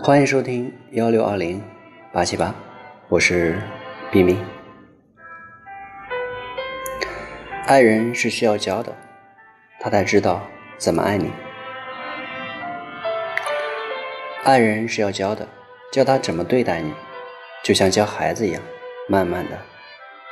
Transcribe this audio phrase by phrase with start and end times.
[0.00, 1.60] 欢迎收听幺六二零
[2.12, 2.54] 八七八
[3.08, 3.60] 我是
[4.12, 4.38] 冰冰
[7.66, 8.94] 爱人是需要教的
[9.80, 10.40] 他才知道
[10.76, 11.32] 怎么爱你。
[14.44, 15.48] 爱人是要教的
[15.92, 16.94] 教他怎么对待你
[17.64, 18.62] 就像教孩子一样
[19.08, 19.58] 慢慢的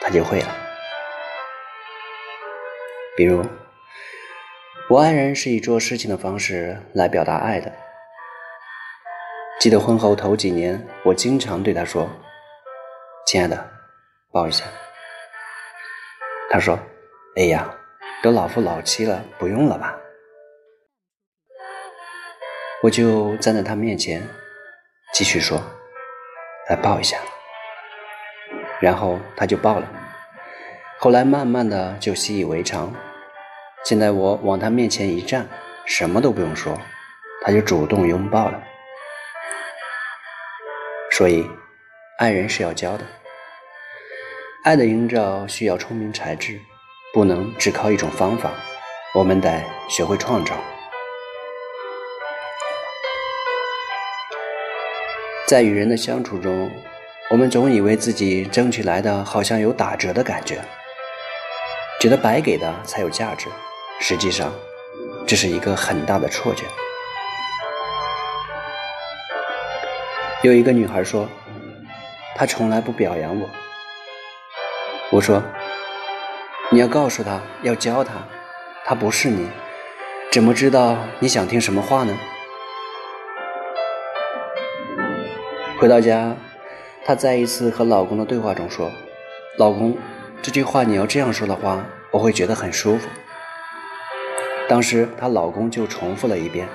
[0.00, 0.69] 他就会了。
[3.16, 3.44] 比如，
[4.88, 7.72] 我爱人是以做事情的方式来表达爱的。
[9.58, 12.08] 记得婚后头几年，我经常对他说
[13.26, 13.70] ：“亲爱的，
[14.32, 14.64] 抱一下。”
[16.50, 16.78] 他说。
[17.36, 17.72] 哎呀，
[18.24, 19.96] 都老夫老妻了，不用了吧？
[22.82, 24.20] 我就站在他面前，
[25.12, 25.62] 继续说
[26.68, 27.18] ：“来抱一下。”
[28.82, 29.88] 然后他就抱了。
[30.98, 32.92] 后来慢慢的就习以为常。
[33.84, 35.48] 现在我往他面前一站，
[35.86, 36.78] 什么都不用说，
[37.42, 38.62] 他就主动拥抱了。
[41.10, 41.48] 所以，
[42.18, 43.04] 爱人是要教的，
[44.64, 46.60] 爱的营造需要聪明才智。
[47.12, 48.52] 不能只靠一种方法，
[49.14, 50.54] 我们得学会创造。
[55.44, 56.70] 在与人的相处中，
[57.28, 60.62] 我们总以为自己争取来的好像有打折的感觉，
[62.00, 63.48] 觉得白给的才有价值。
[64.00, 64.52] 实际上，
[65.26, 66.64] 这是一个很大的错觉。
[70.42, 71.28] 有一个女孩说
[72.34, 73.48] ：“她从来不表扬我。”
[75.12, 75.42] 我说。
[76.72, 78.12] 你要告诉他，要教他，
[78.84, 79.48] 他不是你，
[80.30, 82.16] 怎么知道你想听什么话呢？
[85.80, 86.32] 回到家，
[87.04, 88.88] 她再一次和老公的对话中说
[89.58, 89.98] ：“老公，
[90.40, 93.08] 这句话你要这样说的话，我会觉得很舒服。”
[94.70, 96.68] 当时她老公就重复了一遍。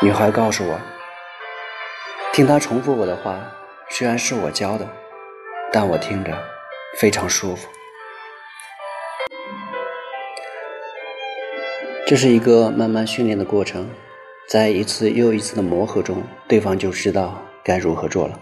[0.00, 0.80] 女孩告诉我，
[2.32, 3.38] 听他重复我的话，
[3.90, 4.88] 虽然是我教的，
[5.70, 6.32] 但我听着
[6.98, 7.68] 非常舒服。
[12.06, 13.86] 这是一个慢慢训练的过程，
[14.48, 18.40] 在一次又一次的磨合中，对方就知道该如何做了。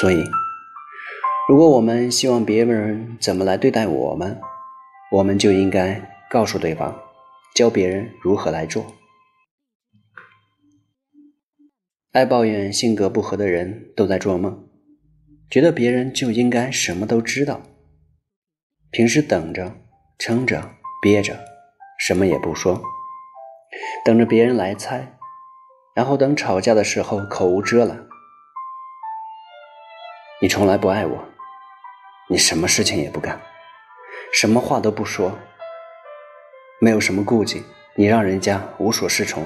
[0.00, 0.24] 所以，
[1.48, 4.40] 如果我们希望别人怎么来对待我们，
[5.12, 6.94] 我们就应该告诉对方，
[7.54, 8.94] 教别人如何来做。
[12.12, 14.68] 爱抱怨、性格不合的人都在做梦，
[15.50, 17.62] 觉得别人就应该什么都知道，
[18.90, 19.76] 平时等着、
[20.18, 21.38] 撑着、憋着。
[22.00, 22.80] 什么也不说，
[24.04, 25.18] 等着别人来猜，
[25.96, 28.06] 然后等吵架的时候口无遮拦。
[30.40, 31.28] 你从来不爱我，
[32.30, 33.40] 你什么事情也不干，
[34.32, 35.36] 什么话都不说，
[36.80, 37.64] 没有什么顾忌，
[37.96, 39.44] 你让人家无所适从。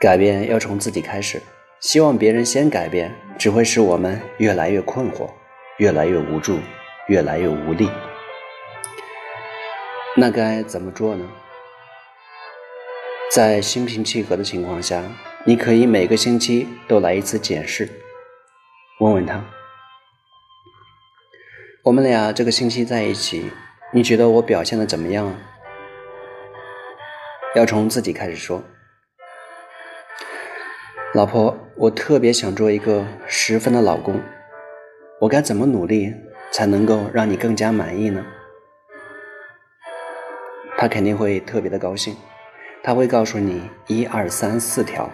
[0.00, 1.42] 改变要从自己开始，
[1.80, 5.30] 希望别人先改变，只会使我们越来越困惑，
[5.76, 6.58] 越来越无助，
[7.08, 7.90] 越来越无力。
[10.16, 11.28] 那该怎么做呢？
[13.30, 15.02] 在心平气和的情况下，
[15.44, 17.86] 你可以每个星期都来一次检视，
[19.00, 19.44] 问问他：
[21.82, 23.50] 我们俩这个星期在一起，
[23.96, 25.34] 你觉得我表现的怎么样啊？
[27.54, 28.62] 要从自己开始说。
[31.14, 34.20] 老婆，我特别想做一个十分的老公，
[35.18, 36.14] 我该怎么努力
[36.50, 38.22] 才能够让你更加满意呢？
[40.76, 42.14] 他肯定会特别的高兴，
[42.82, 45.10] 他会告诉你一二三四条，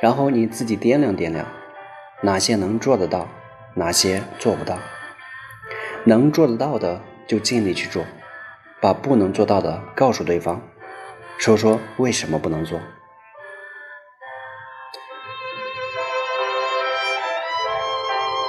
[0.00, 1.46] 然后你自己掂量掂量，
[2.22, 3.28] 哪些能做得到，
[3.74, 4.78] 哪些做不到。
[6.04, 8.04] 能做得到的就尽力去做，
[8.80, 10.60] 把不能做到的告诉对方，
[11.38, 12.80] 说说为什么不能做。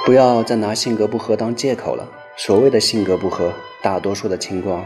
[0.04, 2.08] 不要再拿性格不合当借口了。
[2.36, 4.84] 所谓的性格不合，大多数的情况。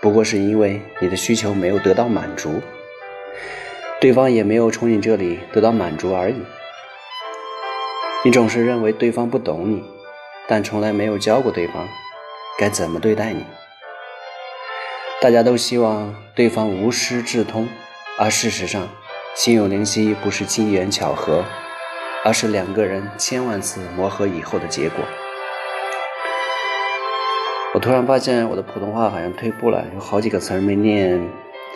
[0.00, 2.62] 不过是因为你的需求没有得到满足，
[4.00, 6.36] 对方也没有从你这里得到满足而已。
[8.24, 9.82] 你总是认为对方不懂你，
[10.46, 11.88] 但从来没有教过对方
[12.58, 13.44] 该怎么对待你。
[15.20, 17.68] 大家都希望对方无师自通，
[18.18, 18.88] 而事实上，
[19.34, 21.44] 心有灵犀不是机缘巧合，
[22.24, 25.04] 而是两个人千万次磨合以后的结果。
[27.74, 31.20] 我突然发现我的普通话好像退步了，有好几个词儿没念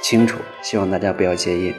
[0.02, 1.73] 清楚，希望大家不要介意。